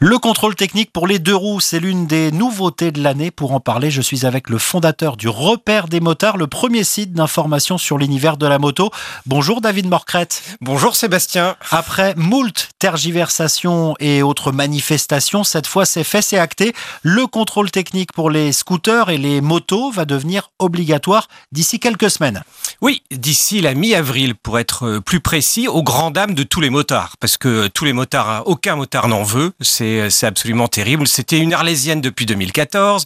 [0.00, 3.32] Le contrôle technique pour les deux roues, c'est l'une des nouveautés de l'année.
[3.32, 7.14] Pour en parler, je suis avec le fondateur du Repère des motards, le premier site
[7.14, 8.92] d'information sur l'univers de la moto.
[9.26, 10.56] Bonjour David Morcrette.
[10.60, 11.56] Bonjour Sébastien.
[11.72, 16.74] Après moult tergiversations et autres manifestations, cette fois c'est fait, c'est acté.
[17.02, 22.44] Le contrôle technique pour les scooters et les motos va devenir obligatoire d'ici quelques semaines.
[22.80, 27.16] Oui, d'ici la mi-avril pour être plus précis, aux grand dames de tous les motards.
[27.18, 29.50] Parce que tous les motards, aucun motard n'en veut.
[29.60, 31.06] C'est c'est absolument terrible.
[31.06, 33.04] C'était une arlésienne depuis 2014.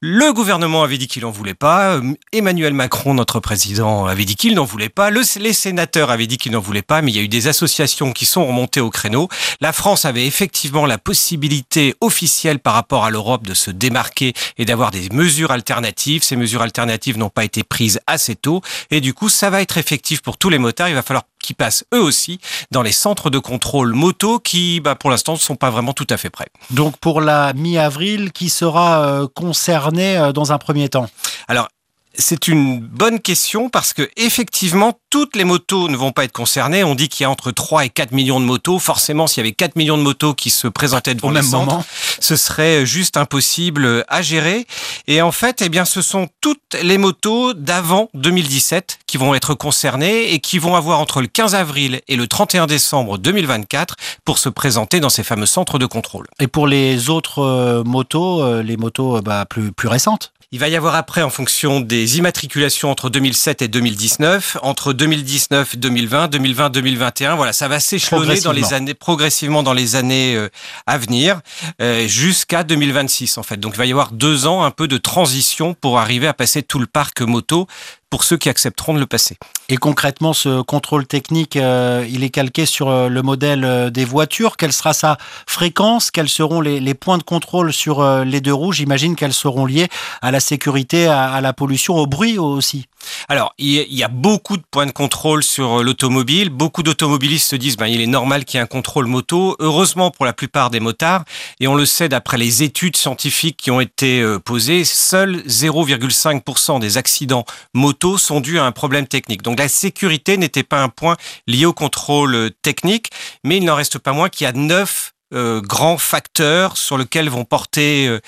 [0.00, 2.00] Le gouvernement avait dit qu'il n'en voulait pas.
[2.32, 5.10] Emmanuel Macron, notre président, avait dit qu'il n'en voulait pas.
[5.10, 8.12] les sénateurs avaient dit qu'ils n'en voulaient pas, mais il y a eu des associations
[8.12, 9.28] qui sont remontées au créneau.
[9.60, 14.64] La France avait effectivement la possibilité officielle par rapport à l'Europe de se démarquer et
[14.64, 16.22] d'avoir des mesures alternatives.
[16.22, 18.62] Ces mesures alternatives n'ont pas été prises assez tôt.
[18.90, 20.88] Et du coup, ça va être effectif pour tous les motards.
[20.88, 22.40] Il va falloir qui passent eux aussi
[22.70, 26.06] dans les centres de contrôle moto qui, bah, pour l'instant, ne sont pas vraiment tout
[26.10, 26.48] à fait prêts.
[26.70, 31.08] Donc pour la mi-avril, qui sera euh, concerné euh, dans un premier temps?
[31.46, 31.68] Alors,
[32.16, 36.82] c'est une bonne question parce que effectivement toutes les motos ne vont pas être concernées.
[36.82, 38.78] On dit qu'il y a entre 3 et 4 millions de motos.
[38.78, 41.44] Forcément, s'il y avait 4 millions de motos qui se présentaient devant Au les même
[41.44, 41.84] centres, moment.
[42.18, 44.66] ce serait juste impossible à gérer.
[45.06, 49.54] Et en fait, eh bien, ce sont toutes les motos d'avant 2017 qui vont être
[49.54, 54.38] concernées et qui vont avoir entre le 15 avril et le 31 décembre 2024 pour
[54.38, 56.26] se présenter dans ces fameux centres de contrôle.
[56.40, 60.60] Et pour les autres euh, motos, euh, les motos euh, bah, plus, plus récentes Il
[60.60, 66.28] va y avoir après, en fonction des immatriculations entre 2007 et 2019, entre 2019, 2020,
[66.28, 68.76] 2020, 2021, voilà, ça va s'échelonner dans les Progressivement.
[68.76, 70.48] années, progressivement dans les années euh,
[70.86, 71.40] à venir,
[71.82, 73.56] euh, jusqu'à 2026 en fait.
[73.56, 76.62] Donc il va y avoir deux ans un peu de transition pour arriver à passer
[76.62, 77.66] tout le parc moto
[78.14, 79.38] pour ceux qui accepteront de le passer.
[79.68, 84.04] Et concrètement, ce contrôle technique, euh, il est calqué sur euh, le modèle euh, des
[84.04, 84.56] voitures.
[84.56, 86.12] Quelle sera sa fréquence?
[86.12, 88.70] Quels seront les, les points de contrôle sur les deux roues?
[88.70, 89.88] J'imagine qu'elles seront liées
[90.22, 92.86] à la sécurité, à, à la pollution, au bruit aussi.
[93.28, 96.48] Alors, il y- a beaucoup de points de contrôle sur l'automobile.
[96.48, 99.56] Beaucoup d'automobilistes se disent, ben, il est normal qu'il y ait un contrôle moto.
[99.58, 101.24] Heureusement pour la plupart des motards,
[101.60, 106.96] et on le sait d'après les études scientifiques qui ont été posées, seuls 0,5% des
[106.96, 107.44] accidents
[107.74, 109.42] moto sont dus à un problème technique.
[109.42, 111.16] Donc la sécurité n'était pas un point
[111.46, 113.10] lié au contrôle euh, technique,
[113.42, 117.28] mais il n'en reste pas moins qu'il y a neuf euh, grands facteurs sur lesquels
[117.28, 118.20] vont porter euh,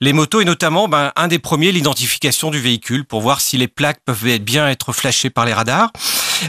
[0.00, 3.68] les motos et notamment ben, un des premiers l'identification du véhicule pour voir si les
[3.68, 5.90] plaques peuvent être bien être flashées par les radars.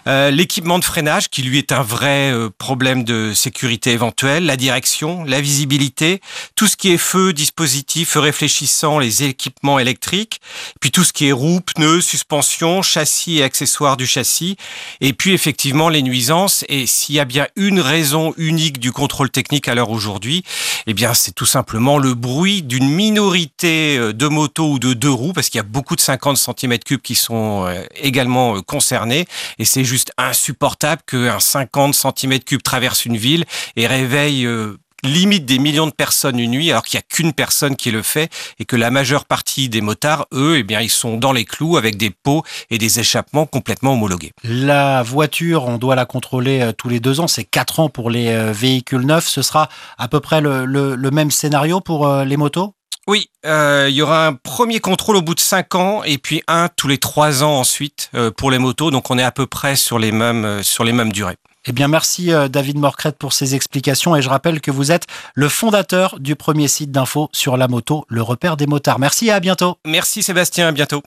[0.08, 4.58] Euh, L'équipement de freinage qui lui est un vrai euh, problème de sécurité éventuel, la
[4.58, 6.22] direction, la visibilité,
[6.56, 10.42] tout ce qui est feu, dispositif, feu réfléchissant, les équipements électriques,
[10.80, 14.58] puis tout ce qui est roues, pneus, suspension, châssis et accessoires du châssis,
[15.00, 16.66] et puis effectivement les nuisances.
[16.70, 20.44] Et s'il y a bien une raison unique du contrôle technique à l'heure aujourd'hui,
[20.88, 25.12] eh bien c'est tout simplement le bruit d'une minorité euh, de motos ou de deux
[25.12, 29.26] roues, parce qu'il y a beaucoup de 50 cm3 qui sont euh, également concernés,
[29.60, 35.60] et c'est juste insupportable qu'un 50 cm3 traverse une ville et réveille euh, limite des
[35.60, 38.66] millions de personnes une nuit, alors qu'il n'y a qu'une personne qui le fait, et
[38.66, 41.98] que la majeure partie des motards, eux, eh bien, ils sont dans les clous avec
[41.98, 44.32] des pots et des échappements complètement homologués.
[44.44, 47.28] La voiture, on doit la contrôler euh, tous les deux ans.
[47.28, 49.28] C'est quatre ans pour les euh, véhicules neufs.
[49.28, 52.74] Ce sera à peu près le, même scénario pour les motos?
[53.12, 56.44] Oui, euh, il y aura un premier contrôle au bout de 5 ans et puis
[56.48, 58.90] un tous les 3 ans ensuite euh, pour les motos.
[58.90, 61.36] Donc on est à peu près sur les mêmes, euh, sur les mêmes durées.
[61.66, 65.50] Eh bien, merci David Morcrette pour ces explications et je rappelle que vous êtes le
[65.50, 68.98] fondateur du premier site d'info sur la moto, le repère des motards.
[68.98, 69.78] Merci et à bientôt.
[69.86, 71.04] Merci Sébastien, à bientôt.